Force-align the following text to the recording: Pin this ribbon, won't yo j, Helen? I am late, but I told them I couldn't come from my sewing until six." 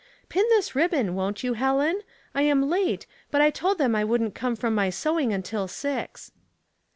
Pin 0.29 0.45
this 0.49 0.73
ribbon, 0.73 1.13
won't 1.13 1.43
yo 1.43 1.53
j, 1.53 1.59
Helen? 1.59 2.01
I 2.33 2.41
am 2.41 2.67
late, 2.67 3.05
but 3.29 3.39
I 3.39 3.51
told 3.51 3.77
them 3.77 3.93
I 3.95 4.03
couldn't 4.03 4.31
come 4.33 4.55
from 4.55 4.73
my 4.73 4.89
sewing 4.89 5.31
until 5.31 5.67
six." 5.67 6.31